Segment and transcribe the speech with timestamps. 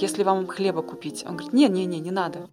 [0.00, 2.48] Если вам хлеба купить, он говорит, не-не-не, не надо.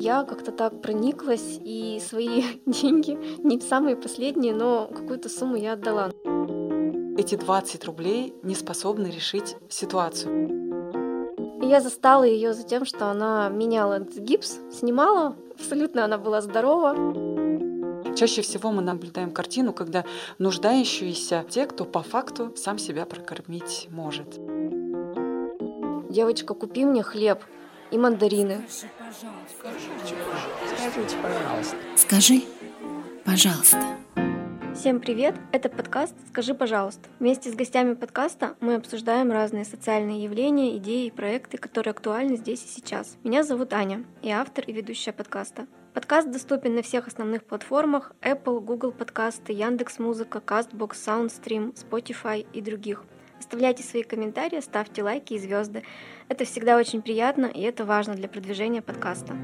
[0.00, 6.10] Я как-то так прониклась, и свои деньги, не самые последние, но какую-то сумму я отдала.
[7.16, 10.64] Эти 20 рублей не способны решить ситуацию.
[11.62, 16.94] И я застала ее за тем, что она меняла гипс, снимала, абсолютно она была здорова.
[18.14, 20.04] Чаще всего мы наблюдаем картину, когда
[20.38, 24.38] нуждающиеся те, кто по факту сам себя прокормить может.
[26.14, 27.42] Девочка, купи мне хлеб
[27.90, 28.62] и мандарины.
[29.58, 31.76] Скажите, пожалуйста.
[31.96, 32.42] Скажи,
[33.24, 33.82] пожалуйста.
[34.76, 35.34] Всем привет!
[35.50, 37.08] Это подкаст «Скажи, пожалуйста».
[37.18, 42.62] Вместе с гостями подкаста мы обсуждаем разные социальные явления, идеи и проекты, которые актуальны здесь
[42.64, 43.16] и сейчас.
[43.24, 45.66] Меня зовут Аня, и автор и ведущая подкаста.
[45.94, 52.60] Подкаст доступен на всех основных платформах Apple, Google подкасты, Яндекс Музыка, Castbox, Soundstream, Spotify и
[52.60, 53.02] других.
[53.44, 55.82] Оставляйте свои комментарии, ставьте лайки и звезды.
[56.30, 59.36] Это всегда очень приятно, и это важно для продвижения подкаста.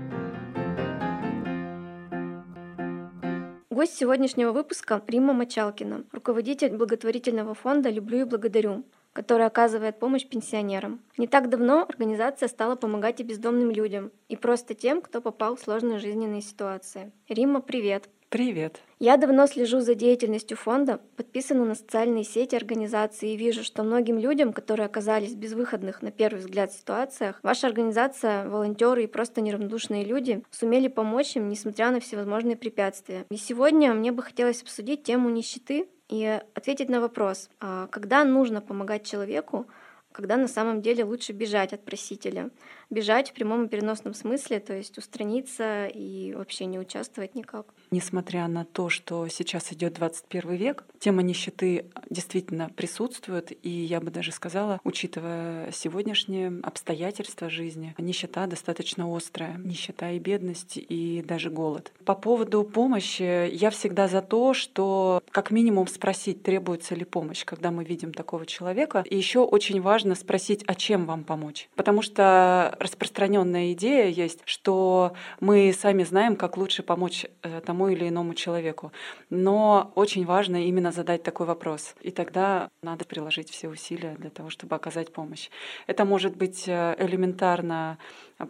[3.68, 11.00] Гость сегодняшнего выпуска– Рима Мочалкина, руководитель благотворительного фонда «Люблю и благодарю», который оказывает помощь пенсионерам.
[11.18, 15.60] Не так давно организация стала помогать и бездомным людям, и просто тем, кто попал в
[15.60, 17.12] сложные жизненные ситуации.
[17.28, 18.08] Рима, привет!
[18.30, 18.80] Привет.
[19.00, 24.20] Я давно слежу за деятельностью фонда, подписана на социальные сети организации и вижу, что многим
[24.20, 30.44] людям, которые оказались безвыходных на первый взгляд ситуациях, ваша организация, волонтеры и просто неравнодушные люди
[30.52, 33.26] сумели помочь им, несмотря на всевозможные препятствия.
[33.32, 38.60] И сегодня мне бы хотелось обсудить тему нищеты и ответить на вопрос, а когда нужно
[38.60, 39.66] помогать человеку,
[40.12, 42.50] когда на самом деле лучше бежать от просителя.
[42.90, 47.66] Бежать в прямом и переносном смысле, то есть устраниться и вообще не участвовать никак.
[47.92, 54.10] Несмотря на то, что сейчас идет 21 век, тема нищеты действительно присутствует, и я бы
[54.10, 59.56] даже сказала, учитывая сегодняшние обстоятельства жизни, нищета достаточно острая.
[59.58, 61.92] Нищета и бедность, и даже голод.
[62.04, 67.70] По поводу помощи, я всегда за то, что как минимум спросить, требуется ли помощь, когда
[67.70, 69.04] мы видим такого человека.
[69.08, 71.68] И еще очень важно спросить, а чем вам помочь.
[71.76, 78.08] Потому что распространенная идея есть, что мы сами знаем, как лучше помочь э, тому или
[78.08, 78.90] иному человеку.
[79.28, 81.94] Но очень важно именно задать такой вопрос.
[82.00, 85.50] И тогда надо приложить все усилия для того, чтобы оказать помощь.
[85.86, 87.98] Это может быть э, элементарно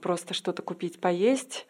[0.01, 1.67] просто что-то купить, поесть,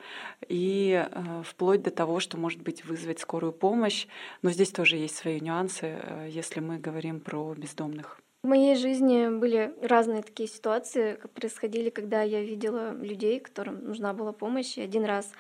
[0.48, 4.06] и э, вплоть до того, что, может быть, вызвать скорую помощь.
[4.42, 8.20] Но здесь тоже есть свои нюансы, э, если мы говорим про бездомных.
[8.42, 14.32] В моей жизни были разные такие ситуации, происходили, когда я видела людей, которым нужна была
[14.32, 14.78] помощь.
[14.78, 15.30] И один раз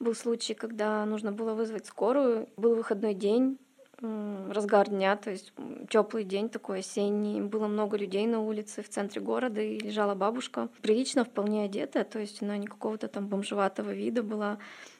[0.00, 2.48] был случай, когда нужно было вызвать скорую.
[2.56, 3.56] Был выходной день,
[4.00, 5.52] разгар дня, то есть
[5.88, 7.40] теплый день такой осенний.
[7.40, 12.18] Было много людей на улице в центре города, и лежала бабушка, прилично вполне одетая, то
[12.18, 14.58] есть она не какого-то там бомжеватого вида была,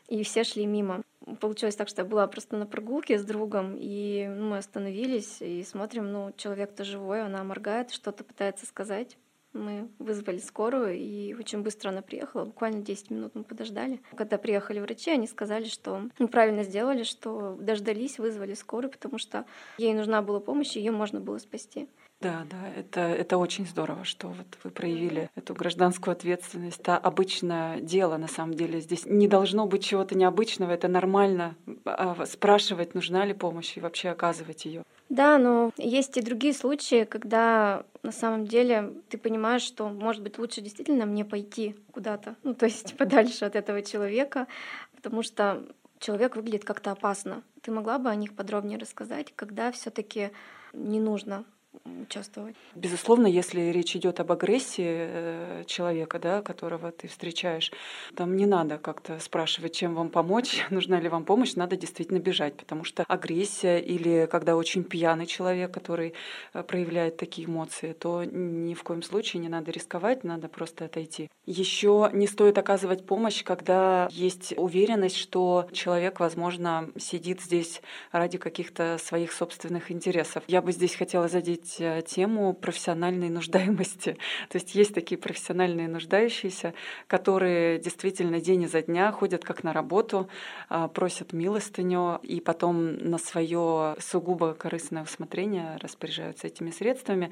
[0.09, 1.03] и все шли мимо
[1.37, 5.63] получилось так, что я была просто на прогулке с другом, и ну, мы остановились и
[5.63, 9.17] смотрим, ну, человек-то живой, она моргает, что-то пытается сказать.
[9.53, 14.01] Мы вызвали скорую, и очень быстро она приехала, буквально 10 минут мы подождали.
[14.15, 19.45] Когда приехали врачи, они сказали, что мы правильно сделали, что дождались, вызвали скорую, потому что
[19.79, 21.89] ей нужна была помощь, ее можно было спасти.
[22.21, 26.81] Да, да, это, это очень здорово, что вот вы проявили эту гражданскую ответственность.
[26.81, 28.81] Это обычное дело, на самом деле.
[28.81, 34.11] Здесь не должно быть чего-то необычного, это нормально а, спрашивать, нужна ли помощь и вообще
[34.11, 34.83] оказывать ее.
[35.09, 40.39] Да, но есть и другие случаи, когда на самом деле ты понимаешь, что, может быть,
[40.39, 44.47] лучше действительно мне пойти куда-то, ну, то есть подальше от этого человека,
[44.95, 45.67] потому что
[45.99, 47.43] человек выглядит как-то опасно.
[47.63, 50.33] Ты могла бы о них подробнее рассказать, когда все-таки
[50.75, 51.47] не нужно
[51.85, 52.55] участвовать.
[52.75, 57.73] Безусловно, если речь идет об агрессии э, человека, да, которого ты встречаешь,
[58.15, 62.57] там не надо как-то спрашивать, чем вам помочь, нужна ли вам помощь, надо действительно бежать,
[62.57, 66.15] потому что агрессия или когда очень пьяный человек, который
[66.53, 71.31] э, проявляет такие эмоции, то ни в коем случае не надо рисковать, надо просто отойти.
[71.47, 78.99] Еще не стоит оказывать помощь, когда есть уверенность, что человек, возможно, сидит здесь ради каких-то
[79.03, 80.45] своих собственных интересов.
[80.47, 84.17] Я бы здесь хотела задеть обсудить э, тему профессиональной нуждаемости.
[84.49, 86.75] То есть есть такие профессиональные нуждающиеся,
[87.07, 90.29] которые действительно день изо дня ходят как на работу,
[90.69, 97.31] а, просят милостыню и потом на свое сугубо корыстное усмотрение распоряжаются этими средствами.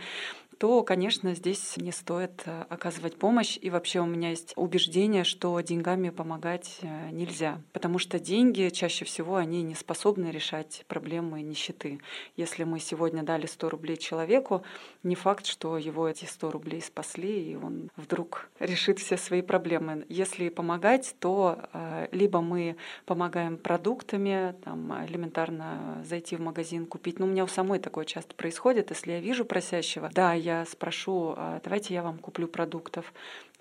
[0.58, 3.56] То, конечно, здесь не стоит э, оказывать помощь.
[3.62, 9.04] И вообще у меня есть убеждение, что деньгами помогать э, нельзя, потому что деньги чаще
[9.04, 12.00] всего они не способны решать проблемы нищеты.
[12.36, 14.62] Если мы сегодня дали 100 рублей человеку,
[15.04, 20.04] не факт, что его эти 100 рублей спасли, и он вдруг решит все свои проблемы.
[20.08, 22.76] Если помогать, то э, либо мы
[23.06, 27.20] помогаем продуктами, там, элементарно зайти в магазин, купить.
[27.20, 28.90] Ну, у меня у самой такое часто происходит.
[28.90, 33.12] Если я вижу просящего, да, я спрошу, «А давайте я вам куплю продуктов.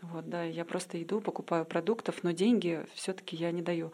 [0.02, 3.92] Вот, да, я просто иду, покупаю продуктов, но деньги все-таки я не даю.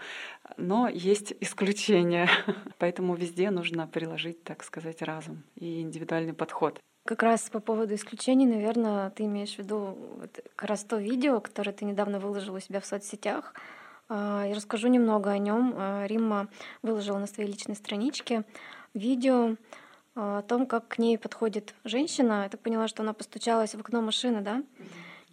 [0.57, 2.29] Но есть исключения,
[2.77, 6.81] поэтому везде нужно приложить, так сказать, разум и индивидуальный подход.
[7.05, 11.39] Как раз по поводу исключений, наверное, ты имеешь в виду вот как раз то видео,
[11.41, 13.53] которое ты недавно выложил у себя в соцсетях.
[14.09, 15.73] А, я расскажу немного о нем.
[15.75, 16.47] А, Римма
[16.81, 18.43] выложила на своей личной страничке
[18.93, 19.55] видео
[20.15, 22.43] о том, как к ней подходит женщина.
[22.43, 24.63] Я так поняла, что она постучалась в окно машины, да?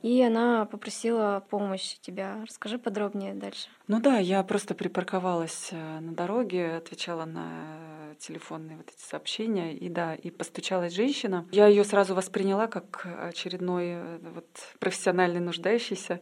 [0.02, 2.38] И она попросила помощь тебя.
[2.46, 3.68] Расскажи подробнее дальше.
[3.86, 9.74] Ну да, я просто припарковалась э, на дороге, отвечала на телефонные вот эти сообщения.
[9.74, 11.46] И да, и постучалась женщина.
[11.50, 14.46] Я ее сразу восприняла как очередной э, вот,
[14.78, 16.20] профессиональный нуждающийся.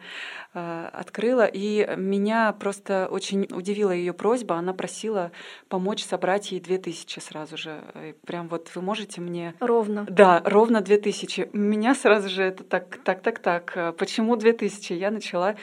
[0.55, 1.47] Э, открыла.
[1.47, 4.57] И меня просто очень удивила ее просьба.
[4.57, 5.31] Она просила
[5.69, 7.83] помочь собрать ей 2000 сразу же.
[7.95, 9.55] И прям вот вы можете мне...
[9.61, 10.07] Ровно.
[10.09, 11.51] Да, ровно 2000.
[11.53, 13.97] Меня сразу же это так, так, так, так.
[13.97, 14.93] Почему 2000?
[14.95, 15.57] Я начала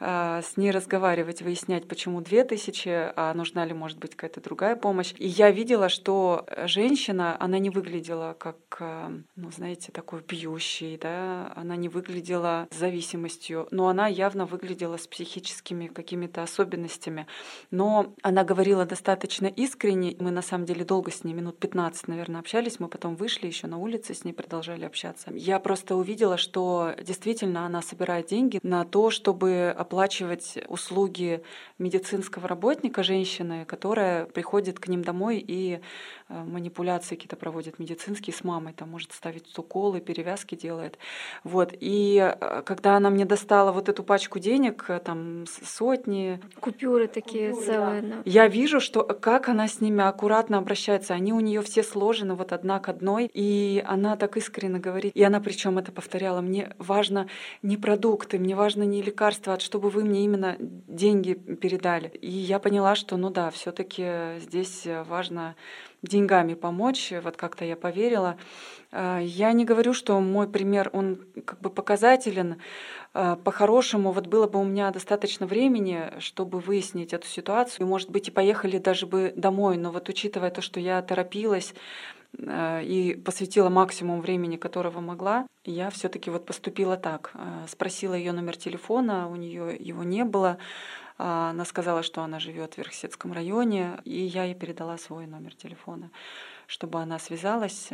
[0.00, 5.14] э, с ней разговаривать, выяснять, почему 2000, а нужна ли, может быть, какая-то другая помощь.
[5.18, 10.96] И я видела видела, что женщина, она не выглядела как, э, ну, знаете, такой пьющей,
[10.96, 17.26] да, она не выглядела с зависимостью, но она явно выглядела с психическими какими-то особенностями.
[17.70, 20.16] Но она говорила достаточно искренне.
[20.18, 22.80] Мы на самом деле долго с ней, минут 15, наверное, общались.
[22.80, 25.30] Мы потом вышли еще на улице, с ней продолжали общаться.
[25.34, 31.42] Я просто увидела, что действительно она собирает деньги на то, чтобы оплачивать услуги
[31.78, 35.78] медицинского работника, женщины, которая приходит к ним домой и э,
[36.28, 40.98] манипуляции какие-то проводит медицинские с мамой, там может ставить уколы, перевязки делает.
[41.44, 41.72] Вот.
[41.78, 46.40] И э, когда она мне достала вот эту пачку денег, э, там сотни...
[46.60, 48.02] Купюры такие Купюры, целые.
[48.02, 48.16] Да.
[48.24, 51.14] Я вижу, что как она с ними аккуратно обращается.
[51.14, 53.30] Они у нее все сложены вот одна к одной.
[53.32, 55.12] И она так искренне говорит.
[55.14, 56.40] И она причем это повторяла.
[56.40, 57.28] Мне важно
[57.62, 62.08] не продукты, мне важно не лекарства, а чтобы вы мне именно деньги передали.
[62.08, 65.47] И я поняла, что ну да, все-таки здесь важно
[66.02, 67.12] деньгами помочь.
[67.22, 68.36] Вот как-то я поверила.
[68.90, 72.60] А, я не говорю, что мой пример, он как бы показателен.
[73.14, 77.86] А, по-хорошему, вот было бы у меня достаточно времени, чтобы выяснить эту ситуацию.
[77.86, 79.76] Может быть, и поехали даже бы домой.
[79.76, 81.74] Но вот учитывая то, что я торопилась,
[82.40, 87.32] и посвятила максимум времени, которого могла, я все-таки вот поступила так.
[87.66, 90.58] Спросила ее номер телефона, у нее его не было.
[91.18, 95.54] А, она сказала, что она живет в Верхсетском районе, и я ей передала свой номер
[95.54, 96.10] телефона,
[96.66, 97.90] чтобы она связалась.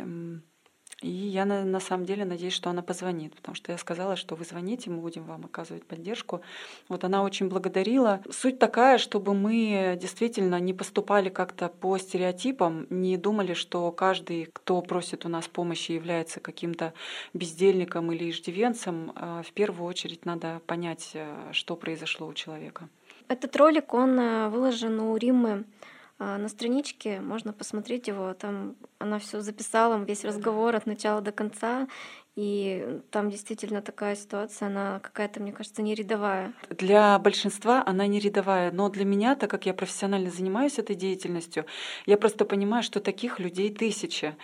[1.01, 4.35] И я на, на самом деле надеюсь, что она позвонит, потому что я сказала, что
[4.35, 6.41] вы звоните, мы будем вам оказывать поддержку.
[6.87, 8.21] Вот она очень благодарила.
[8.31, 14.81] Суть такая, чтобы мы действительно не поступали как-то по стереотипам, не думали, что каждый, кто
[14.81, 16.93] просит у нас помощи, является каким-то
[17.33, 19.11] бездельником или иждивенцем.
[19.15, 22.87] А в первую очередь надо понять, э, что произошло у человека.
[23.27, 29.19] Этот ролик, он э, выложен у Риммы э, на страничке, можно посмотреть его, там она
[29.19, 31.87] все записала, весь разговор от начала до конца,
[32.35, 36.53] и там действительно такая ситуация, она какая-то, мне кажется, не рядовая.
[36.69, 41.65] Для большинства она не рядовая, но для меня, так как я профессионально занимаюсь этой деятельностью,
[42.05, 44.35] я просто понимаю, что таких людей тысячи.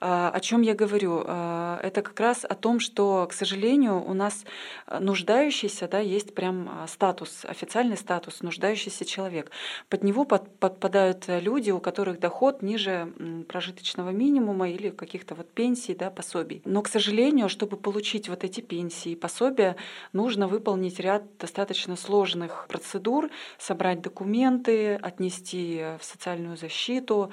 [0.00, 1.24] А, о чем я говорю?
[1.26, 4.44] А, это как раз о том, что, к сожалению, у нас
[5.00, 9.50] нуждающийся, да, есть прям статус, официальный статус, нуждающийся человек.
[9.88, 13.12] Под него подпадают люди, у которых доход ниже
[13.48, 16.62] прожиточного минимума или каких-то вот пенсий, да, пособий.
[16.64, 19.76] Но, к сожалению, сожалению, чтобы получить вот эти пенсии и пособия,
[20.12, 27.30] нужно выполнить ряд достаточно сложных процедур, собрать документы, отнести в социальную защиту,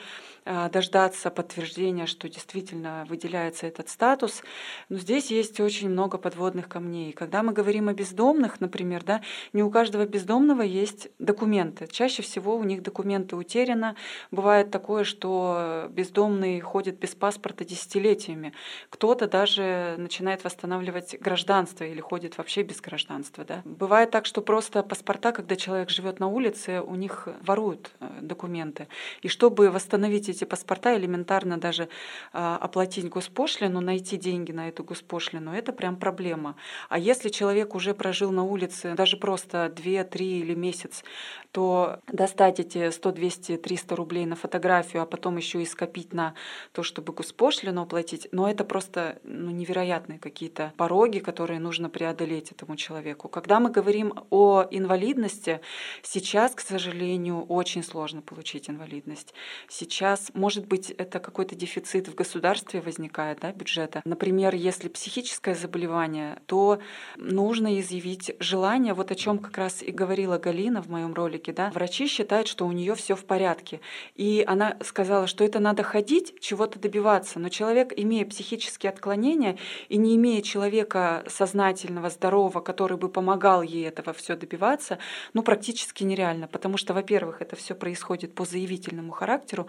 [0.71, 4.43] дождаться подтверждения, что действительно выделяется этот статус.
[4.89, 7.11] Но здесь есть очень много подводных камней.
[7.13, 9.21] Когда мы говорим о бездомных, например, да,
[9.53, 11.87] не у каждого бездомного есть документы.
[11.87, 13.95] Чаще всего у них документы утеряны.
[14.31, 18.53] Бывает такое, что бездомный ходит без паспорта десятилетиями.
[18.89, 23.43] Кто-то даже начинает восстанавливать гражданство или ходит вообще без гражданства.
[23.43, 23.61] Да.
[23.65, 28.87] Бывает так, что просто паспорта, когда человек живет на улице, у них воруют э, документы.
[29.21, 31.89] И чтобы восстановить эти паспорта, элементарно даже
[32.33, 36.55] а, оплатить госпошлину, найти деньги на эту госпошлину, это прям проблема.
[36.89, 41.03] А если человек уже прожил на улице даже просто 2, 3 или месяц,
[41.51, 46.35] то достать эти 100, 200, 300 рублей на фотографию, а потом еще и скопить на
[46.71, 52.75] то, чтобы госпошлину оплатить, но это просто ну, невероятные какие-то пороги, которые нужно преодолеть этому
[52.75, 53.27] человеку.
[53.27, 55.61] Когда мы говорим о инвалидности,
[56.03, 59.33] сейчас, к сожалению, очень сложно получить инвалидность.
[59.67, 64.01] Сейчас, может быть, это какой-то дефицит в государстве возникает, да, бюджета.
[64.05, 66.79] Например, если психическое заболевание, то
[67.17, 71.71] нужно изъявить желание, вот о чем как раз и говорила Галина в моем ролике, да,
[71.71, 73.79] врачи считают, что у нее все в порядке.
[74.15, 77.39] И она сказала, что это надо ходить, чего-то добиваться.
[77.39, 79.57] Но человек, имея психические отклонения
[79.89, 84.97] и не имея человека сознательного, здорового, который бы помогал ей этого все добиваться,
[85.33, 86.47] ну, практически нереально.
[86.47, 89.67] Потому что, во-первых, это все происходит по заявительному характеру.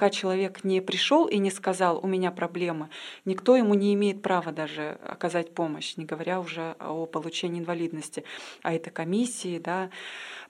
[0.00, 2.88] Пока человек не пришел и не сказал, у меня проблемы,
[3.26, 8.24] никто ему не имеет права даже оказать помощь, не говоря уже о получении инвалидности.
[8.62, 9.90] А это комиссии, да,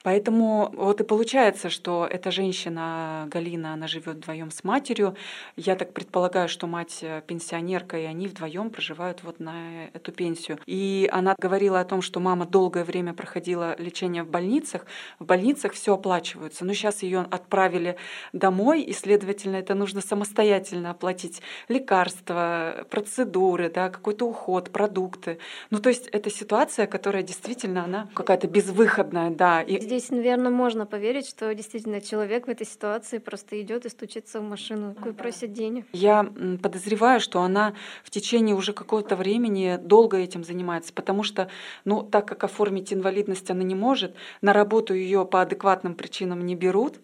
[0.03, 5.15] Поэтому вот и получается, что эта женщина, Галина, она живет вдвоем с матерью.
[5.57, 10.59] Я так предполагаю, что мать э, пенсионерка, и они вдвоем проживают вот на эту пенсию.
[10.65, 14.87] И она говорила о том, что мама долгое время проходила лечение в больницах.
[15.19, 16.65] В больницах все оплачивается.
[16.65, 17.97] Но сейчас ее отправили
[18.33, 25.39] домой, и, следовательно, это нужно самостоятельно оплатить лекарства, процедуры, да, какой-то уход, продукты.
[25.69, 29.61] Ну, то есть это ситуация, которая действительно, она какая-то безвыходная, да.
[29.61, 34.39] И здесь, наверное, можно поверить, что действительно человек в этой ситуации просто идет и стучится
[34.39, 35.85] в машину и просит денег.
[35.93, 36.25] Я
[36.63, 41.51] подозреваю, что она в течение уже какого-то времени долго этим занимается, потому что,
[41.85, 46.55] ну, так как оформить инвалидность она не может, на работу ее по адекватным причинам не
[46.55, 47.01] берут.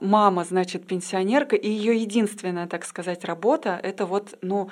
[0.00, 4.70] Мама, значит, пенсионерка, и ее единственная, так сказать, работа это вот, ну,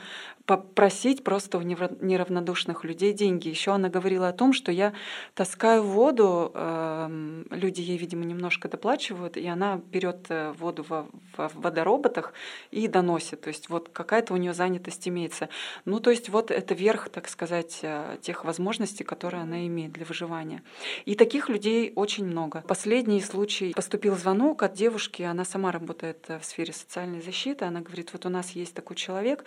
[0.49, 3.50] попросить просто у неравнодушных людей деньги.
[3.50, 4.95] Еще она говорила о том, что я
[5.35, 12.33] таскаю воду, эм, люди ей, видимо, немножко доплачивают, и она берет э, воду в, водороботах
[12.71, 13.43] и доносит.
[13.43, 15.50] То есть вот какая-то у нее занятость имеется.
[15.85, 20.07] Ну, то есть вот это верх, так сказать, э, тех возможностей, которые она имеет для
[20.07, 20.62] выживания.
[21.05, 22.64] И таких людей очень много.
[22.67, 27.67] Последний случай поступил звонок от девушки, она сама работает э, в сфере социальной защиты.
[27.67, 29.45] Она говорит, вот у нас есть такой человек,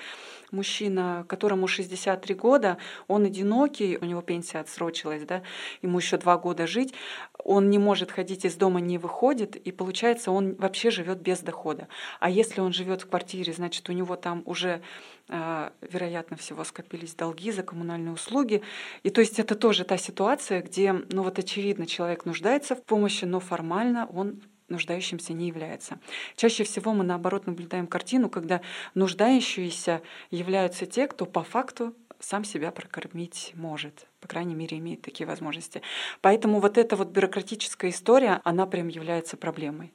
[0.52, 0.91] мужчина,
[1.28, 5.42] которому 63 года, он одинокий, у него пенсия отсрочилась, да,
[5.82, 6.94] ему еще два года жить,
[7.44, 11.88] он не может ходить из дома, не выходит, и получается, он вообще живет без дохода.
[12.20, 14.82] А если он живет в квартире, значит, у него там уже
[15.34, 18.62] а, вероятно всего скопились долги за коммунальные услуги.
[19.04, 23.24] И то есть это тоже та ситуация, где, ну вот очевидно, человек нуждается в помощи,
[23.24, 24.42] но формально он
[24.72, 26.00] нуждающимся не является.
[26.36, 28.62] Чаще всего мы наоборот наблюдаем картину, когда
[28.96, 30.02] нуждающиеся
[30.32, 34.08] являются те, кто по факту сам себя прокормить может.
[34.20, 35.82] По крайней мере, имеет такие возможности.
[36.22, 39.92] Поэтому вот эта вот бюрократическая история, она прям является проблемой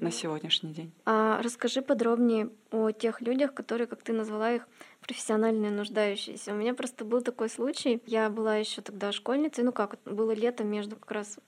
[0.00, 0.92] на сегодняшний день.
[1.04, 4.68] А расскажи подробнее о тех людях, которые, как ты назвала их,
[5.00, 6.52] профессиональные нуждающиеся.
[6.52, 8.02] У меня просто был такой случай.
[8.06, 11.38] Я была еще тогда школьницей, ну как, было лето между как раз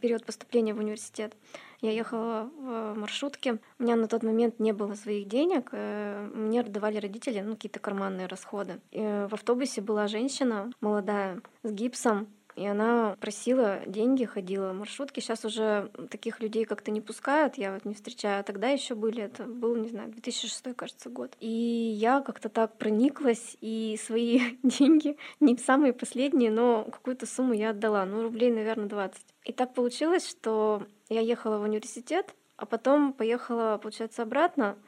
[0.00, 1.36] период поступления в университет.
[1.80, 3.58] Я ехала в маршрутке.
[3.78, 5.68] У меня на тот момент не было своих денег.
[5.72, 8.80] Э, мне давали родители ну, какие-то карманные расходы.
[8.92, 12.28] И в автобусе была женщина молодая с гипсом.
[12.56, 15.20] И она просила деньги, ходила в маршрутке.
[15.20, 18.40] Сейчас уже таких людей как-то не пускают, я вот не встречаю.
[18.40, 21.36] А тогда еще были, это был, не знаю, 2006, кажется, год.
[21.38, 27.70] И я как-то так прониклась, и свои деньги, не самые последние, но какую-то сумму я
[27.70, 29.22] отдала, ну, рублей, наверное, 20.
[29.44, 34.78] И так получилось, что я ехала в университет, а потом поехала, получается, обратно,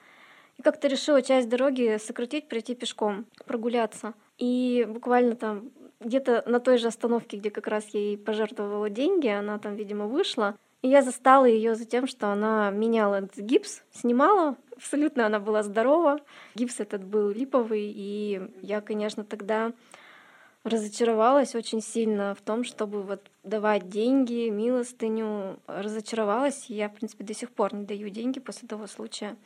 [0.56, 4.14] и как-то решила часть дороги сократить, пройти пешком, прогуляться.
[4.38, 9.28] И буквально там где-то на той же остановке, где как раз я ей пожертвовала деньги,
[9.28, 10.56] она там, видимо, вышла.
[10.82, 14.56] И я застала ее за тем, что она меняла гипс, снимала.
[14.76, 16.20] Абсолютно она была здорова.
[16.54, 17.92] Гипс этот был липовый.
[17.94, 19.72] И я, конечно, тогда
[20.62, 25.58] разочаровалась очень сильно в том, чтобы вот давать деньги, милостыню.
[25.66, 26.66] Разочаровалась.
[26.68, 29.36] Я, в принципе, до сих пор не даю деньги после того случая.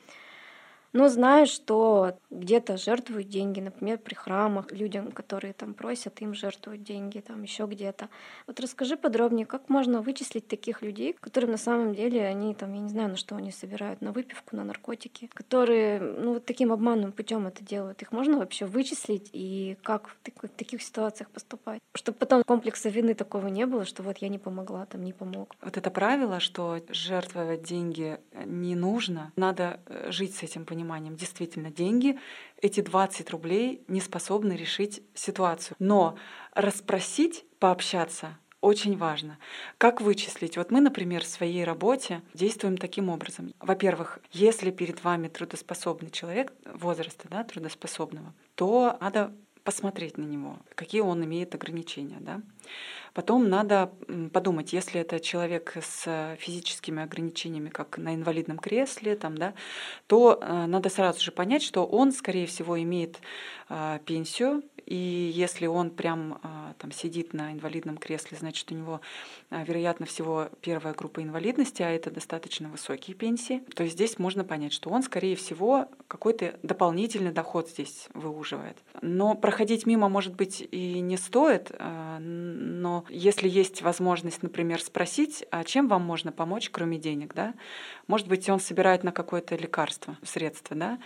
[0.93, 6.83] Но знаю, что где-то жертвуют деньги, например, при храмах людям, которые там просят, им жертвуют
[6.83, 8.11] деньги, там еще где-то.
[8.47, 12.81] Вот расскажи подробнее, как можно вычислить таких людей, которым на самом деле они там, я
[12.81, 17.13] не знаю, на что они собирают, на выпивку, на наркотики, которые, ну, вот таким обманным
[17.13, 18.03] путем это делают.
[18.03, 21.81] Их можно вообще вычислить и как в, таких ситуациях поступать?
[21.95, 25.55] Чтобы потом комплекса вины такого не было, что вот я не помогла, там не помог.
[25.63, 31.17] Вот это правило, что жертвовать деньги не нужно, надо э, жить с этим пониманием вниманием.
[31.17, 32.19] Действительно, деньги,
[32.61, 35.77] эти 20 рублей не способны решить ситуацию.
[35.79, 36.17] Но
[36.55, 39.39] расспросить, пообщаться очень важно.
[39.77, 40.57] Как вычислить?
[40.57, 43.53] Вот мы, например, в своей работе действуем таким образом.
[43.59, 49.35] Во-первых, если перед вами трудоспособный человек возраста да, трудоспособного, то надо
[49.65, 52.19] посмотреть на него, какие он имеет ограничения.
[52.21, 52.41] Да?
[53.15, 53.93] Потом надо
[54.33, 59.53] подумать, если это человек с физическими ограничениями, как на инвалидном кресле, там, да,
[60.07, 63.19] то э, надо сразу же понять, что он, скорее всего, имеет
[63.69, 64.97] э, пенсию, и
[65.35, 66.41] если он прям
[66.79, 69.01] там сидит на инвалидном кресле, значит, у него,
[69.51, 74.91] вероятно всего, первая группа инвалидности, а это достаточно высокие пенсии, то здесь можно понять, что
[74.91, 78.77] он, скорее всего, какой-то дополнительный доход здесь выуживает.
[79.01, 81.71] Но проходить мимо, может быть, и не стоит,
[82.55, 87.55] но если есть возможность, например, спросить, а чем вам можно помочь, кроме денег, да?
[88.07, 90.99] Может быть, он собирает на какое-то лекарство, средство, да?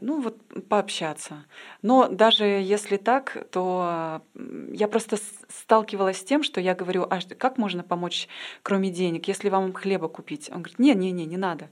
[0.00, 1.44] Ну вот пообщаться.
[1.82, 4.22] Но даже если так, то
[4.70, 5.16] я просто
[5.48, 8.28] сталкивалась с тем, что я говорю, а как можно помочь,
[8.62, 10.50] кроме денег, если вам хлеба купить?
[10.50, 11.68] Он говорит, не, не, не, не надо.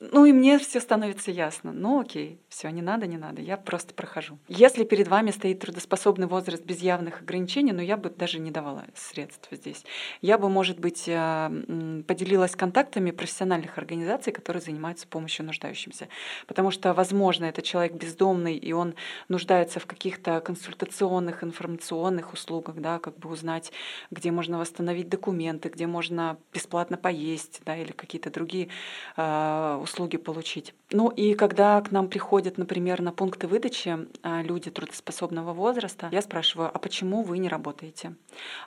[0.00, 1.72] Ну и мне все становится ясно.
[1.72, 4.38] Ну окей, все, не надо, не надо, я просто прохожу.
[4.46, 8.84] Если перед вами стоит трудоспособный возраст без явных ограничений, ну я бы даже не давала
[8.94, 9.84] средств здесь.
[10.22, 16.08] Я бы, может быть, э, поделилась контактами профессиональных организаций, которые занимаются помощью нуждающимся.
[16.46, 18.94] Потому что, возможно, это человек бездомный, и он
[19.28, 23.72] нуждается в каких-то консультационных, информационных услугах, да, как бы узнать,
[24.10, 28.68] где можно восстановить документы, где можно бесплатно поесть, да, или какие-то другие
[29.16, 30.74] э, услуги получить.
[30.90, 36.22] Ну и когда к нам приходят, например, на пункты выдачи а, люди трудоспособного возраста, я
[36.22, 38.14] спрашиваю, а почему вы не работаете?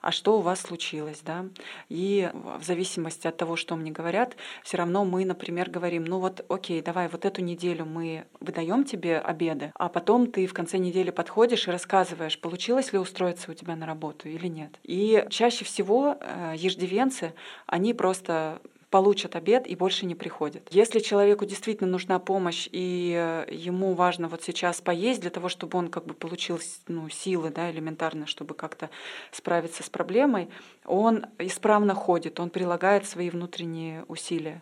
[0.01, 1.21] А что у вас случилось?
[1.25, 1.45] Да?
[1.89, 6.45] И в зависимости от того, что мне говорят, все равно мы, например, говорим, ну вот,
[6.49, 11.11] окей, давай вот эту неделю мы выдаем тебе обеды, а потом ты в конце недели
[11.11, 14.79] подходишь и рассказываешь, получилось ли устроиться у тебя на работу или нет.
[14.83, 17.33] И чаще всего э, еждивенцы,
[17.67, 18.61] они просто
[18.91, 20.67] получат обед и больше не приходят.
[20.69, 25.79] Если человеку действительно нужна помощь и э, ему важно вот сейчас поесть для того, чтобы
[25.79, 28.89] он как бы получил ну, силы да, элементарно, чтобы как-то
[29.31, 30.49] справиться с проблемой,
[30.85, 34.61] он исправно ходит, он прилагает свои внутренние усилия.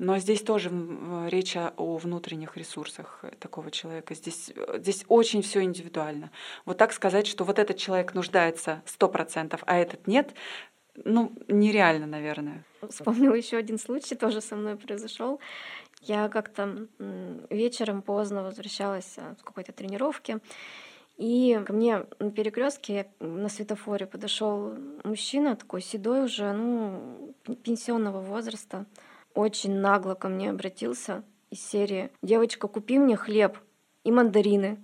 [0.00, 0.70] Но здесь тоже
[1.28, 4.14] речь о внутренних ресурсах такого человека.
[4.14, 6.30] Здесь, э, здесь очень все индивидуально.
[6.64, 10.32] Вот так сказать, что вот этот человек нуждается 100%, а этот нет,
[11.04, 12.64] ну, нереально, наверное.
[12.88, 15.40] Вспомнила еще один случай, тоже со мной произошел.
[16.02, 16.88] Я как-то
[17.50, 20.38] вечером поздно возвращалась а, с какой-то тренировки,
[21.18, 24.74] и ко мне на перекрестке на светофоре подошел
[25.04, 28.86] мужчина, такой седой уже, ну, пенсионного возраста,
[29.34, 33.58] очень нагло ко мне обратился из серии «Девочка, купи мне хлеб
[34.02, 34.78] и мандарины».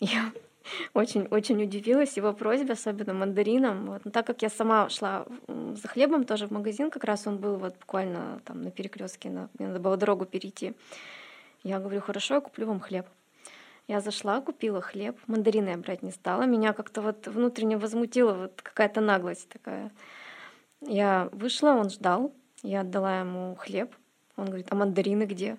[0.00, 0.32] Я
[0.94, 3.86] очень-очень удивилась его просьбе, особенно мандарином.
[3.86, 4.04] Вот.
[4.04, 7.56] Но так как я сама шла за хлебом тоже в магазин, как раз он был
[7.56, 9.48] вот буквально там на перекрестке, на...
[9.58, 10.74] мне надо было дорогу перейти.
[11.62, 13.06] Я говорю, хорошо, я куплю вам хлеб.
[13.88, 16.42] Я зашла, купила хлеб, мандарины я брать не стала.
[16.42, 19.90] Меня как-то вот внутренне возмутила вот какая-то наглость такая.
[20.82, 23.94] Я вышла, он ждал, я отдала ему хлеб.
[24.36, 25.56] Он говорит, а мандарины где?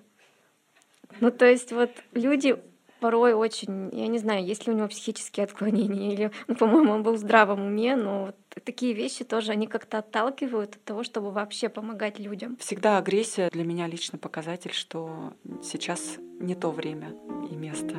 [1.18, 2.56] Ну, то есть вот люди
[3.00, 7.02] порой очень, я не знаю, есть ли у него психические отклонения, или, ну, по-моему, он
[7.02, 11.30] был в здравом уме, но вот такие вещи тоже, они как-то отталкивают от того, чтобы
[11.30, 12.56] вообще помогать людям.
[12.58, 15.32] Всегда агрессия для меня лично показатель, что
[15.62, 17.14] сейчас не то время
[17.50, 17.96] и место.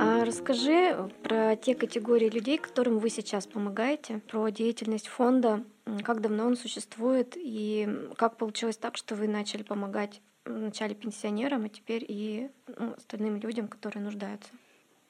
[0.00, 5.62] А расскажи про те категории людей, которым вы сейчас помогаете, про деятельность фонда
[6.04, 11.68] как давно он существует и как получилось так, что вы начали помогать вначале пенсионерам, а
[11.68, 14.50] теперь и ну, остальным людям, которые нуждаются?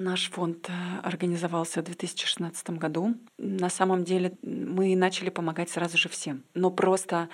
[0.01, 0.73] Наш фонд э,
[1.05, 3.15] организовался в 2016 году.
[3.39, 6.43] На самом деле мы начали помогать сразу же всем.
[6.55, 7.29] Но просто,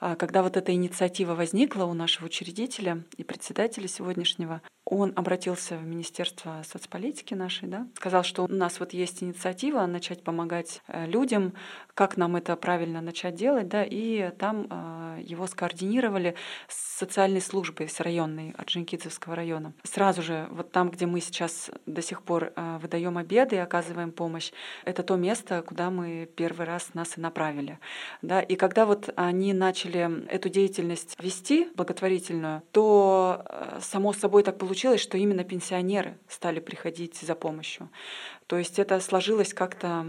[0.00, 5.84] э, когда вот эта инициатива возникла у нашего учредителя и председателя сегодняшнего, он обратился в
[5.84, 11.54] Министерство соцполитики нашей, да, сказал, что у нас вот есть инициатива начать помогать э, людям,
[11.94, 16.36] как нам это правильно начать делать, да, и там э, его скоординировали
[16.68, 19.72] с социальной службой с районной Орджоникидзевского района.
[19.82, 24.12] Сразу же вот там, где мы сейчас до сих пор э, выдаем обеды и оказываем
[24.12, 24.52] помощь,
[24.84, 27.80] это то место, куда мы первый раз нас и направили,
[28.22, 33.44] да, и когда вот они начали эту деятельность вести благотворительную, то
[33.80, 37.88] само собой так получилось, получилось, что именно пенсионеры стали приходить за помощью.
[38.46, 40.06] То есть это сложилось как-то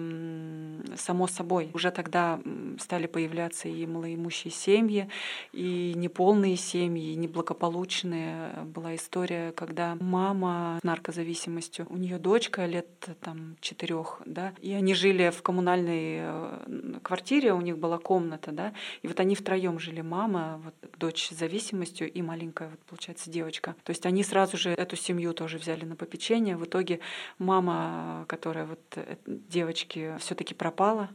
[0.96, 1.72] само собой.
[1.74, 2.40] Уже тогда
[2.80, 5.10] стали появляться и малоимущие семьи,
[5.54, 8.52] и неполные семьи, и неблагополучные.
[8.66, 12.88] Была история, когда мама с наркозависимостью, у нее дочка лет
[13.22, 18.74] там четырех, да, и они жили в коммунальной э, квартире, у них была комната, да,
[19.02, 23.76] и вот они втроем жили, мама, вот дочь с зависимостью и маленькая, вот получается, девочка.
[23.84, 26.56] То есть они сразу же эту семью тоже взяли на попечение.
[26.56, 27.00] В итоге
[27.40, 31.10] мама которая вот э, девочки все-таки пропала.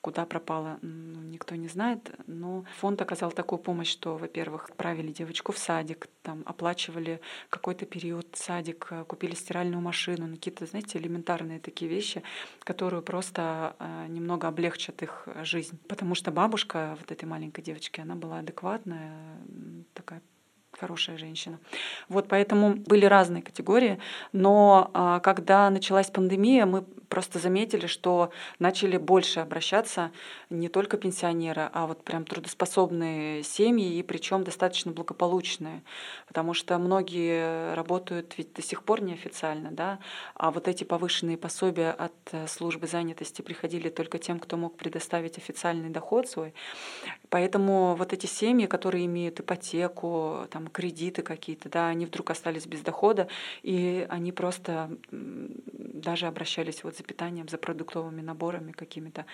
[0.00, 2.10] Куда пропала, ну, никто не знает.
[2.26, 7.20] Но фонд оказал такую помощь, что, во-первых, отправили девочку в садик, там оплачивали
[7.50, 12.22] какой-то период садик, э, купили стиральную машину, ну, какие-то, знаете, элементарные такие вещи,
[12.64, 15.78] которые просто э, немного облегчат их жизнь.
[15.86, 19.38] Потому что бабушка вот этой маленькой девочки, она была адекватная,
[19.94, 20.20] такая
[20.78, 21.58] хорошая женщина.
[22.08, 23.98] Вот поэтому были разные категории,
[24.32, 30.12] но а, когда началась пандемия, мы просто заметили, что начали больше обращаться
[30.48, 35.82] не только пенсионеры, а вот прям трудоспособные семьи, и причем достаточно благополучные,
[36.26, 39.98] потому что многие работают ведь до сих пор неофициально, да,
[40.34, 45.36] а вот эти повышенные пособия от э, службы занятости приходили только тем, кто мог предоставить
[45.36, 46.54] официальный доход свой.
[47.28, 52.80] Поэтому вот эти семьи, которые имеют ипотеку, там, кредиты какие-то, да, они вдруг остались без
[52.80, 53.28] дохода,
[53.62, 59.24] и они просто даже обращались вот за питанием, за продуктовыми наборами какими-то.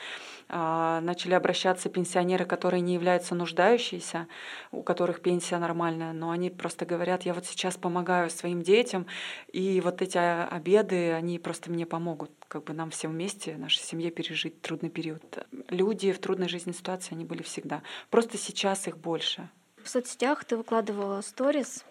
[0.48, 4.26] А, начали обращаться пенсионеры, которые не являются нуждающиеся,
[4.72, 9.06] у которых пенсия нормальная, но они просто говорят, я вот сейчас помогаю своим детям,
[9.52, 14.10] и вот эти обеды, они просто мне помогут, как бы нам всем вместе, нашей семье
[14.10, 15.46] пережить трудный период.
[15.68, 17.82] Люди в трудной жизненной ситуации, они были всегда.
[18.10, 19.48] Просто сейчас их больше.
[19.82, 21.84] В соцсетях ты выкладывала сторис,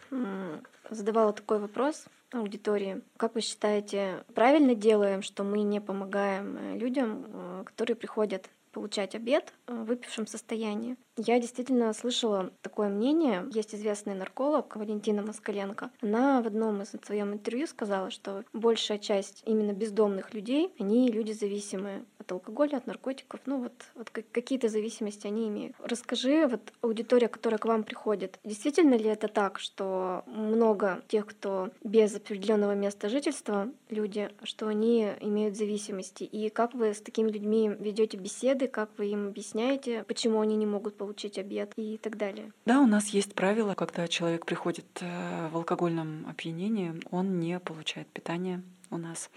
[0.90, 3.02] задавала такой вопрос аудитории.
[3.18, 9.16] Как вы считаете, правильно делаем, что мы не помогаем э, людям, э, которые приходят получать
[9.16, 10.98] обед в выпившем состоянии?
[11.18, 13.48] Я действительно слышала такое мнение.
[13.52, 15.90] Есть известный нарколог Валентина Москаленко.
[16.02, 21.32] Она в одном из своем интервью сказала, что большая часть именно бездомных людей, они люди
[21.32, 25.76] зависимые от алкоголя, от наркотиков, ну вот, вот какие-то зависимости они имеют.
[25.80, 31.70] Расскажи, вот аудитория, которая к вам приходит, действительно ли это так, что много тех, кто
[31.84, 37.72] без определенного места жительства, люди, что они имеют зависимости, и как вы с такими людьми
[37.80, 41.07] ведете беседы, как вы им объясняете, почему они не могут получить
[41.38, 42.52] обед и так далее.
[42.66, 48.08] Да, у нас есть правило, когда человек приходит э, в алкогольном опьянении, он не получает
[48.08, 49.30] питание у нас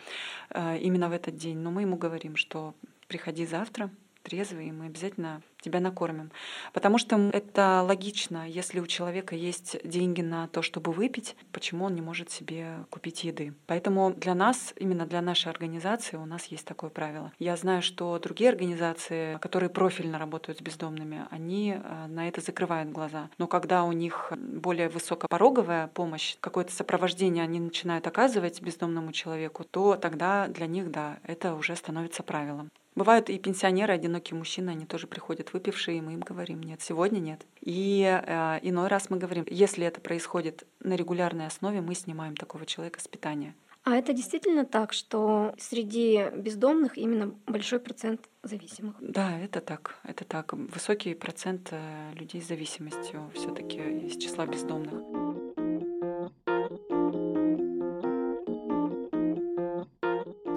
[0.50, 1.58] э, именно в этот день.
[1.58, 2.74] Но мы ему говорим, что
[3.08, 3.90] приходи завтра,
[4.22, 6.30] трезвый, и мы обязательно тебя накормим.
[6.72, 11.94] Потому что это логично, если у человека есть деньги на то, чтобы выпить, почему он
[11.94, 13.54] не может себе купить еды.
[13.66, 17.32] Поэтому для нас, именно для нашей организации, у нас есть такое правило.
[17.38, 22.90] Я знаю, что другие организации, которые профильно работают с бездомными, они э, на это закрывают
[22.90, 23.30] глаза.
[23.38, 29.96] Но когда у них более высокопороговая помощь, какое-то сопровождение они начинают оказывать бездомному человеку, то
[29.96, 32.70] тогда для них, да, это уже становится правилом.
[32.96, 37.18] Бывают и пенсионеры, одинокие мужчины, они тоже приходят выпившие, и мы им говорим, нет, сегодня
[37.18, 37.46] нет.
[37.60, 42.66] И э, иной раз мы говорим, если это происходит на регулярной основе, мы снимаем такого
[42.66, 43.54] человека с питания.
[43.82, 48.94] А это действительно так, что среди бездомных именно большой процент зависимых?
[49.00, 49.98] Да, это так.
[50.04, 50.52] Это так.
[50.52, 55.40] Высокий процент э, людей с зависимостью все-таки из числа бездомных.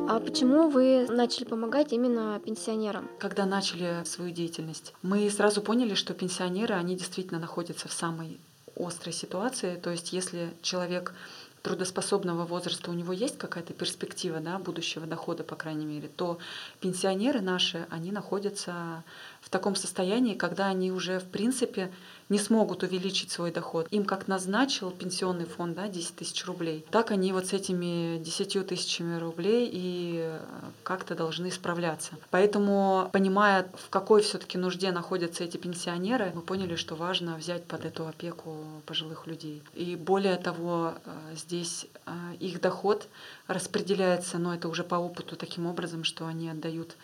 [0.06, 3.10] А почему вы начали помогать именно пенсионерам?
[3.20, 8.38] Когда начали свою деятельность, мы сразу поняли, что пенсионеры, они действительно находятся в самой
[8.78, 9.76] острой ситуации.
[9.76, 11.14] То есть если человек
[11.62, 16.38] трудоспособного возраста у него есть какая-то перспектива да, будущего дохода, по крайней мере, то
[16.82, 19.04] пенсионеры наши, они находятся
[19.40, 21.90] в таком состоянии, когда они уже, в принципе,
[22.30, 23.88] не смогут увеличить свой доход.
[23.92, 28.68] Им как назначил пенсионный фонд да, 10 тысяч рублей, так они вот с этими 10
[28.68, 30.40] тысячами рублей и э,
[30.84, 32.12] как-то должны справляться.
[32.32, 37.86] Поэтому, понимая, в какой все-таки нужде находятся эти пенсионеры, мы поняли, что важно взять под
[37.86, 39.62] эту опеку пожилых людей.
[39.74, 43.08] И более того, э, здесь э, их доход
[43.48, 46.96] распределяется, но это уже по опыту таким образом, что они отдают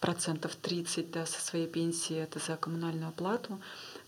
[0.00, 3.60] процентов 30 да, со своей пенсии это за коммунальную оплату,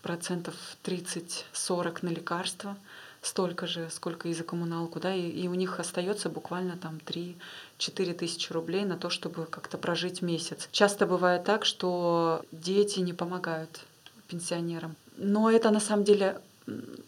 [0.03, 2.77] процентов 30-40 на лекарства,
[3.23, 8.15] столько же, сколько и за коммуналку, да, и, и у них остается буквально там 3-4
[8.15, 10.69] тысячи рублей на то, чтобы как-то прожить месяц.
[10.73, 13.81] Часто бывает так, что дети не помогают
[14.29, 14.97] пенсионерам.
[15.17, 16.41] Но это на самом деле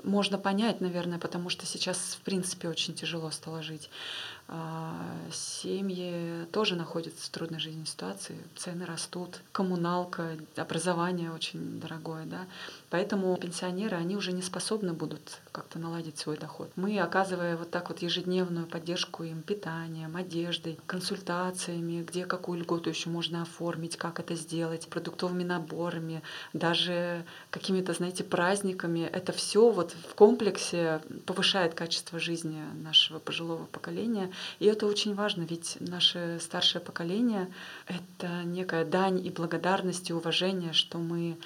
[0.02, 3.88] можно понять, наверное, потому что сейчас, в принципе, очень тяжело стало жить.
[5.64, 12.44] Семьи тоже находятся в трудной жизненной ситуации, цены растут, коммуналка, образование очень дорогое, да.
[12.90, 16.68] Поэтому пенсионеры, они уже не способны будут как-то наладить свой доход.
[16.74, 23.08] Мы, оказывая вот так вот ежедневную поддержку им питанием, одеждой, консультациями, где какую льготу еще
[23.08, 30.16] можно оформить, как это сделать, продуктовыми наборами, даже какими-то, знаете, праздниками, это все вот в
[30.16, 34.32] комплексе повышает качество жизни нашего пожилого поколения.
[34.58, 37.48] И это очень важно, ведь наше старшее поколение—
[37.86, 41.38] это некая дань и благодарность и уважение, что мы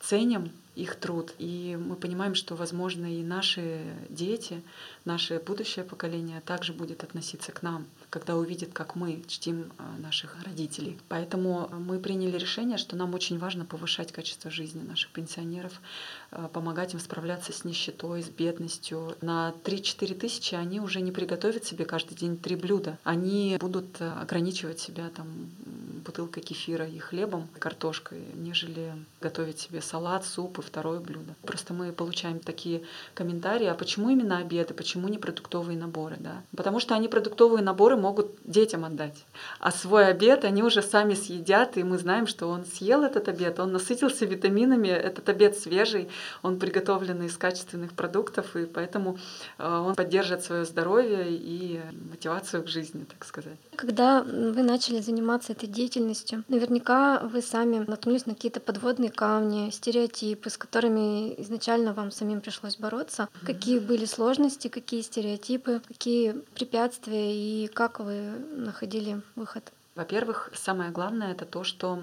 [0.00, 1.34] ценим их труд.
[1.38, 4.62] И мы понимаем, что, возможно, и наши дети,
[5.04, 10.36] наше будущее поколение также будет относиться к нам, когда увидит, как мы чтим а, наших
[10.44, 10.98] родителей.
[11.08, 15.80] Поэтому мы приняли решение, что нам очень важно повышать качество жизни наших пенсионеров,
[16.52, 19.16] помогать им справляться с нищетой, с бедностью.
[19.20, 22.98] На 3-4 тысячи они уже не приготовят себе каждый день три блюда.
[23.04, 25.26] Они будут а, ограничивать себя там
[26.04, 31.34] бутылкой кефира и хлебом, картошкой, нежели готовить себе салат, суп и второе блюдо.
[31.42, 32.82] Просто мы получаем такие
[33.14, 36.42] комментарии, а почему именно обеды, почему не продуктовые наборы, да?
[36.56, 39.24] Потому что они продуктовые наборы могут детям отдать,
[39.60, 43.58] а свой обед они уже сами съедят, и мы знаем, что он съел этот обед,
[43.58, 46.08] он насытился витаминами, этот обед свежий,
[46.42, 49.18] он приготовленный из качественных продуктов, и поэтому
[49.58, 53.58] э, он поддержит свое здоровье и мотивацию к жизни, так сказать.
[53.76, 60.50] Когда вы начали заниматься этой деятельностью, наверняка вы сами наткнулись на какие-то подводные камни, стереотипы,
[60.50, 63.28] с которыми изначально вам самим пришлось бороться.
[63.44, 69.72] Какие были сложности, какие стереотипы, какие препятствия и как вы находили выход?
[69.94, 72.02] Во-первых, самое главное это то, что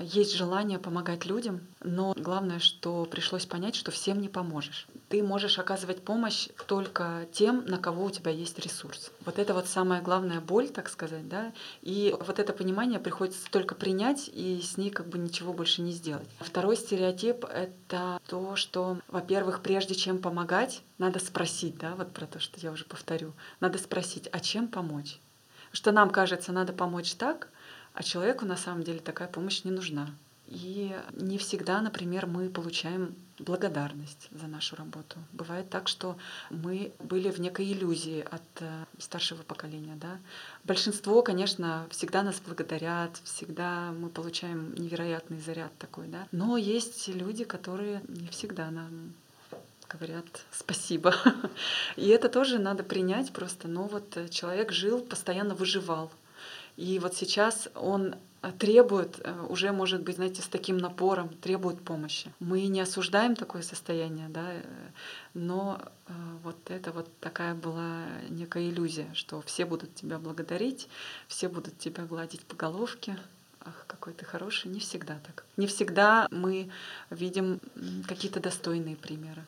[0.00, 4.86] есть желание помогать людям, но главное, что пришлось понять, что всем не поможешь.
[5.08, 9.10] Ты можешь оказывать помощь только тем, на кого у тебя есть ресурс.
[9.24, 11.52] Вот это вот самая главная боль, так сказать, да.
[11.82, 15.92] И вот это понимание приходится только принять и с ней как бы ничего больше не
[15.92, 16.28] сделать.
[16.40, 22.40] Второй стереотип— это то, что, во-первых, прежде чем помогать, надо спросить, да, вот про то,
[22.40, 23.32] что я уже повторю.
[23.60, 25.20] Надо спросить, а чем помочь?
[25.72, 27.48] Что нам кажется, надо помочь так,
[27.98, 30.14] а человеку на самом деле такая помощь не нужна.
[30.46, 35.16] И не всегда, например, мы получаем благодарность за нашу работу.
[35.32, 36.16] Бывает так, что
[36.48, 39.96] мы были в некой иллюзии от э, старшего поколения.
[39.96, 40.18] Да?
[40.62, 46.06] Большинство, конечно, всегда нас благодарят, всегда мы получаем невероятный заряд такой.
[46.06, 46.28] Да?
[46.30, 49.12] Но есть люди, которые не всегда нам
[49.88, 51.16] говорят спасибо.
[51.96, 53.66] И это тоже надо принять просто.
[53.66, 56.12] Но вот человек жил, постоянно выживал.
[56.78, 61.82] И вот сейчас он э, требует, э, уже, может быть, знаете, с таким напором, требует
[61.82, 62.32] помощи.
[62.38, 64.62] Мы не осуждаем такое состояние, да, э,
[65.34, 65.80] но
[66.44, 70.88] вот это вот такая была некая иллюзия, что все будут тебя благодарить,
[71.26, 73.18] все будут тебя гладить по головке,
[73.60, 74.70] ах, какой ты хороший.
[74.70, 75.44] Не всегда так.
[75.56, 76.70] Не всегда мы
[77.10, 77.58] видим
[78.06, 79.44] какие-то достойные примеры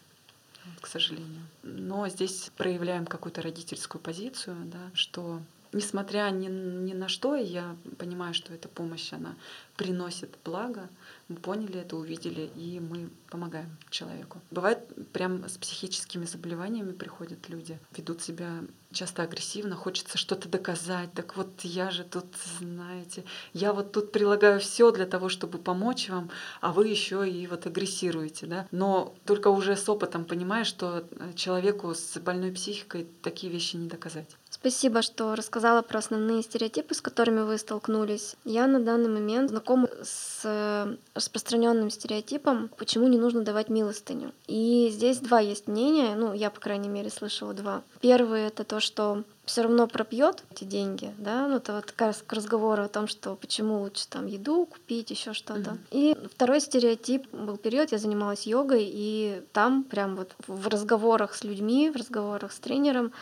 [0.80, 1.42] к сожалению.
[1.62, 5.40] Но здесь проявляем какую-то родительскую позицию, да, что
[5.72, 9.34] несмотря ни, ни на что, я понимаю, что эта помощь, она
[9.76, 10.88] приносит благо.
[11.28, 14.40] Мы поняли это, увидели, и мы помогаем человеку.
[14.50, 14.78] Бывает,
[15.12, 21.12] прям с психическими заболеваниями приходят люди, ведут себя часто агрессивно, хочется что-то доказать.
[21.14, 22.26] Так вот я же тут,
[22.58, 26.30] знаете, я вот тут прилагаю все для того, чтобы помочь вам,
[26.60, 28.66] а вы еще и вот агрессируете, да.
[28.72, 31.04] Но только уже с опытом понимаешь, что
[31.36, 34.36] человеку с больной психикой такие вещи не доказать.
[34.60, 38.36] Спасибо, что рассказала про основные стереотипы, с которыми вы столкнулись.
[38.44, 44.32] Я на данный момент знакома с э, распространенным стереотипом, почему не нужно давать милостыню.
[44.48, 47.82] И здесь два есть мнения, ну, я, по крайней мере, слышала два.
[48.02, 52.22] Первый— это то, что все равно пропьет эти деньги, да, ну это вот как раз
[52.24, 55.70] к разговору о том, что почему лучше там еду купить, еще что-то.
[55.70, 55.78] Mm-hmm.
[55.90, 61.42] И второй стереотип был период, я занималась йогой, и там прям вот в разговорах с
[61.42, 63.12] людьми, в разговорах с тренером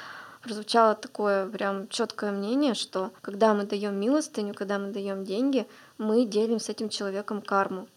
[0.43, 5.67] прозвучало такое прям четкое мнение, что когда мы даем милостыню, когда мы даем деньги,
[5.99, 7.89] мы делим с этим человеком карму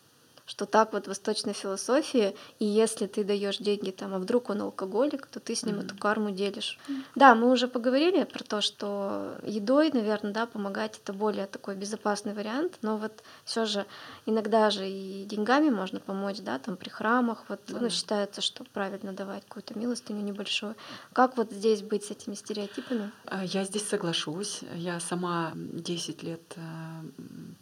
[0.51, 4.61] что так вот в восточной философии, и если ты даешь деньги там, а вдруг он
[4.63, 5.85] алкоголик, то ты с ним mm-hmm.
[5.85, 6.77] эту карму делишь.
[6.89, 7.03] Mm-hmm.
[7.15, 12.33] Да, мы уже поговорили про то, что едой, наверное, да, помогать это более такой безопасный
[12.33, 13.85] вариант, но вот все же
[14.25, 17.77] иногда же и деньгами можно помочь, да, там при храмах, вот mm-hmm.
[17.79, 20.75] ну, считается, что правильно давать какую-то милостыню небольшую.
[21.13, 23.09] Как вот здесь быть с этими стереотипами?
[23.25, 24.63] А, я здесь соглашусь.
[24.75, 26.61] Я сама 10 лет э,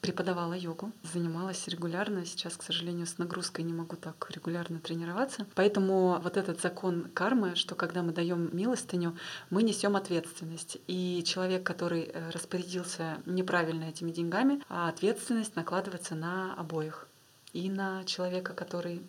[0.01, 2.25] преподавала йогу, занималась регулярно.
[2.25, 5.45] Сейчас, к сожалению, с нагрузкой не могу так регулярно тренироваться.
[5.55, 9.17] Поэтому вот этот закон кармы, что когда мы даем милостыню,
[9.49, 10.77] мы несем ответственность.
[10.87, 17.07] И человек, который э, распорядился неправильно этими деньгами, а ответственность накладывается на обоих.
[17.53, 19.01] И на человека, который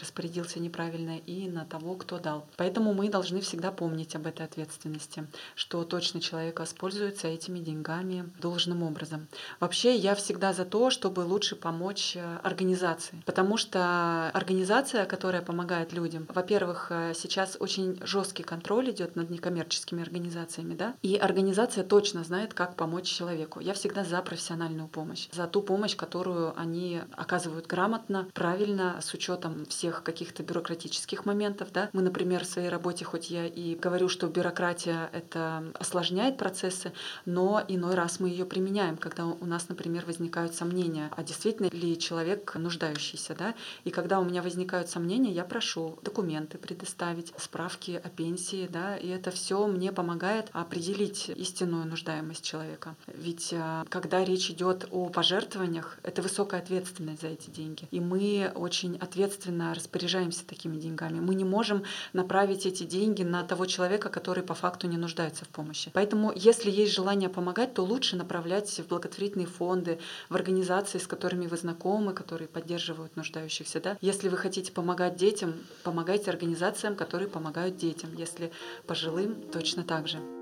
[0.00, 2.46] распорядился неправильно и на того, кто дал.
[2.56, 8.82] Поэтому мы должны всегда помнить об этой ответственности, что точно человек воспользуется этими деньгами должным
[8.82, 9.28] образом.
[9.60, 15.92] Вообще я всегда за то, чтобы лучше помочь э, организации, потому что организация, которая помогает
[15.92, 22.24] людям, во-первых, э, сейчас очень жесткий контроль идет над некоммерческими организациями, да, и организация точно
[22.24, 23.60] знает, как помочь человеку.
[23.60, 29.66] Я всегда за профессиональную помощь, за ту помощь, которую они оказывают грамотно, правильно, с учетом
[29.76, 31.68] всех каких-то бюрократических моментов.
[31.72, 31.90] Да?
[31.92, 36.92] Мы, например, в своей работе, хоть я и говорю, что бюрократия это осложняет процессы,
[37.26, 41.98] но иной раз мы ее применяем, когда у нас, например, возникают сомнения, а действительно ли
[41.98, 43.34] человек нуждающийся.
[43.34, 43.54] Да?
[43.84, 48.96] И когда у меня возникают сомнения, я прошу документы предоставить, справки о пенсии, да?
[48.96, 52.96] и это все мне помогает определить истинную нуждаемость человека.
[53.06, 57.88] Ведь а, когда речь идет о пожертвованиях, это высокая ответственность за эти деньги.
[57.90, 61.20] И мы очень ответственно распоряжаемся такими деньгами.
[61.20, 65.48] Мы не можем направить эти деньги на того человека, который по факту не нуждается в
[65.48, 65.90] помощи.
[65.94, 69.98] Поэтому, если есть желание помогать, то лучше направлять в благотворительные фонды,
[70.28, 73.80] в организации, с которыми вы знакомы, которые поддерживают нуждающихся.
[73.80, 73.96] Да?
[74.00, 78.10] Если вы хотите помогать детям, помогайте организациям, которые помогают детям.
[78.16, 78.52] Если
[78.86, 80.35] пожилым, точно так же.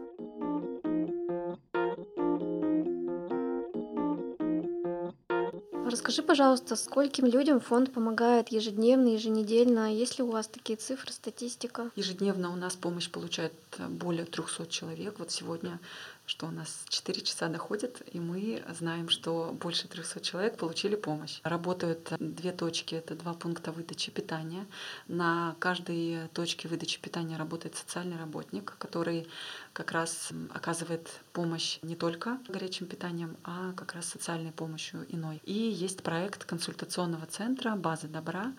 [5.94, 9.94] Расскажи, пожалуйста, скольким людям фонд помогает ежедневно, еженедельно?
[9.94, 11.88] Есть ли у вас такие цифры, статистика?
[11.94, 15.14] Ежедневно у нас помощь получает более 300 человек.
[15.20, 15.78] Вот сегодня
[16.26, 21.40] что у нас 4 часа доходит, и мы знаем, что больше 300 человек получили помощь.
[21.42, 24.66] Работают две точки, это два пункта выдачи питания.
[25.06, 29.26] На каждой точке выдачи питания работает социальный работник, который
[29.72, 35.40] как раз оказывает помощь не только горячим питанием, а как раз социальной помощью иной.
[35.44, 38.52] И есть проект консультационного центра «База добра»,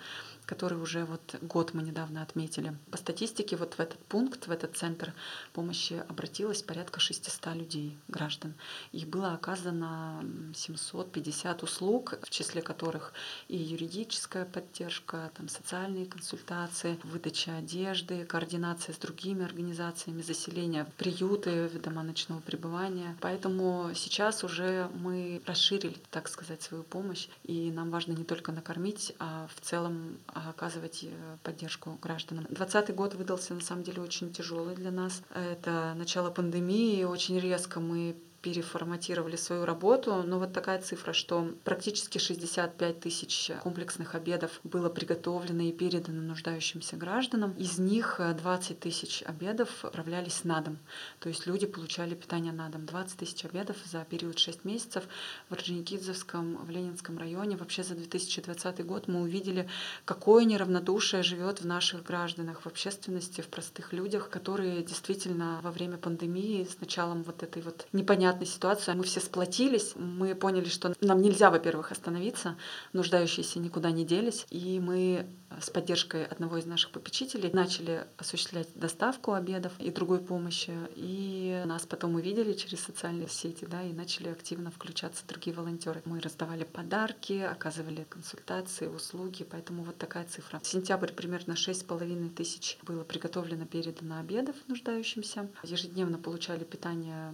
[0.45, 2.75] который уже вот год мы недавно отметили.
[2.91, 5.13] По статистике вот в этот пункт, в этот центр
[5.53, 8.53] помощи обратилось порядка 600 людей, граждан.
[8.91, 13.13] И было оказано 750 услуг, в числе которых
[13.47, 21.69] и юридическая поддержка, там, социальные консультации, выдача одежды, координация с другими организациями, заселение в приюты,
[21.69, 23.15] дома ночного пребывания.
[23.21, 29.13] Поэтому сейчас уже мы расширили, так сказать, свою помощь, и нам важно не только накормить,
[29.19, 32.43] а в целом оказывать э, поддержку гражданам.
[32.45, 35.21] 2020 год выдался на самом деле очень тяжелый для нас.
[35.33, 38.15] Это начало пандемии, очень резко мы
[38.45, 40.21] переформатировали свою работу.
[40.23, 46.95] Но вот такая цифра, что практически 65 тысяч комплексных обедов было приготовлено и передано нуждающимся
[46.95, 47.53] гражданам.
[47.53, 50.77] Из них 20 тысяч обедов отправлялись на дом.
[51.19, 52.85] То есть люди получали питание на дом.
[52.85, 55.05] 20 тысяч обедов за период 6 месяцев
[55.49, 57.57] в Орджоникидзевском, в Ленинском районе.
[57.57, 59.67] Вообще за 2020 год мы увидели,
[60.05, 65.97] какое неравнодушие живет в наших гражданах, в общественности, в простых людях, которые действительно во время
[65.97, 68.93] пандемии с началом вот этой вот непонятной непонятной ситуации.
[68.93, 72.57] Мы все сплотились, мы поняли, что нам нельзя, во-первых, остановиться,
[72.93, 75.27] нуждающиеся никуда не делись, и мы
[75.61, 80.73] с поддержкой одного из наших попечителей начали осуществлять доставку обедов и другой помощи.
[80.95, 86.01] И нас потом увидели через социальные сети, да, и начали активно включаться другие волонтеры.
[86.05, 90.59] Мы раздавали подарки, оказывали консультации, услуги, поэтому вот такая цифра.
[90.59, 95.49] В сентябрь примерно шесть с половиной тысяч было приготовлено, передано обедов нуждающимся.
[95.63, 97.33] Ежедневно получали питание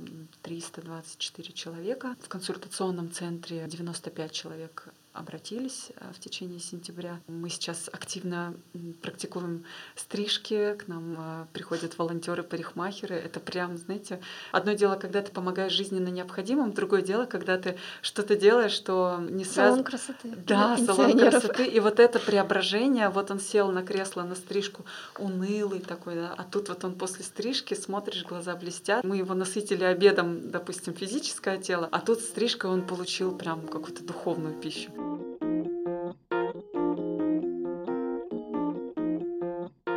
[0.99, 2.15] 324 человека.
[2.21, 7.19] В консультационном центре 95 человек обратились э, в течение сентября.
[7.27, 8.53] Мы сейчас активно
[9.01, 13.15] практикуем стрижки, к нам э, приходят волонтеры, парикмахеры.
[13.15, 14.21] Это прям, знаете,
[14.51, 19.43] одно дело, когда ты помогаешь жизненно необходимым, другое дело, когда ты что-то делаешь, что не
[19.43, 19.71] связано...
[19.71, 20.35] Салон красоты.
[20.47, 21.65] Да, салон красоты.
[21.65, 24.85] И вот это преображение, вот он сел на кресло, на стрижку,
[25.17, 29.03] унылый такой, да, а тут вот он после стрижки, смотришь, глаза блестят.
[29.03, 34.55] Мы его насытили обедом, допустим, физическое тело, а тут стрижкой он получил прям какую-то духовную
[34.55, 35.00] пищу.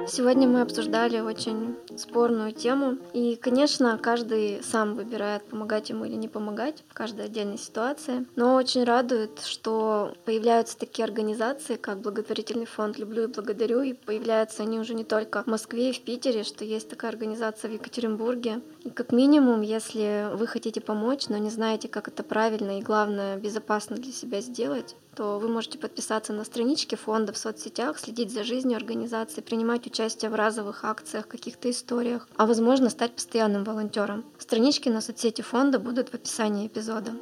[0.06, 2.98] Сегодня мы обсуждали очень спорную тему.
[3.14, 8.26] И, конечно, каждый сам выбирает, помогать ему или не помогать в каждой отдельной ситуации.
[8.36, 14.62] Но очень радует, что появляются такие организации, как благотворительный фонд «Люблю и благодарю», и появляются
[14.62, 18.60] они уже не только в Москве и в Питере, что есть такая организация в Екатеринбурге.
[18.92, 23.96] Как минимум, если вы хотите помочь, но не знаете, как это правильно и, главное, безопасно
[23.96, 28.76] для себя сделать, то вы можете подписаться на странички фонда в соцсетях, следить за жизнью
[28.76, 34.24] организации, принимать участие в разовых акциях, каких-то историях, а возможно стать постоянным волонтером.
[34.38, 37.12] Странички на соцсети фонда будут в описании эпизода.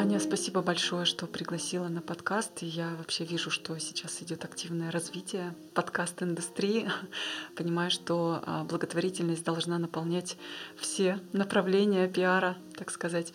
[0.00, 2.62] Аня, спасибо большое, что пригласила на подкаст.
[2.62, 6.90] Я вообще вижу, что сейчас идет активное развитие подкаст-индустрии.
[7.54, 10.38] Понимаю, что а, благотворительность должна наполнять
[10.74, 13.34] все направления пиара, так сказать.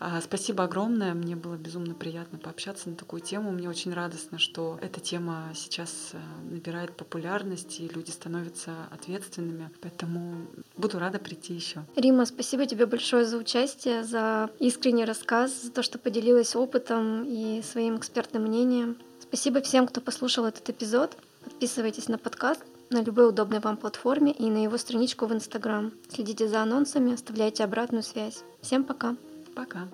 [0.00, 1.12] А, спасибо огромное.
[1.12, 3.52] Мне было безумно приятно пообщаться на такую тему.
[3.52, 6.18] Мне очень радостно, что эта тема сейчас а,
[6.50, 9.70] набирает популярность, и люди становятся ответственными.
[9.82, 10.46] Поэтому
[10.78, 11.84] буду рада прийти еще.
[11.94, 17.60] Рима, спасибо тебе большое за участие, за искренний рассказ, за то, что поделилась опытом и
[17.62, 18.96] своим экспертным мнением.
[19.20, 21.18] Спасибо всем, кто послушал этот эпизод.
[21.44, 25.92] Подписывайтесь на подкаст на любой удобной вам платформе и на его страничку в Инстаграм.
[26.08, 28.44] Следите за анонсами, оставляйте обратную связь.
[28.60, 29.16] Всем пока.
[29.54, 29.88] Пока.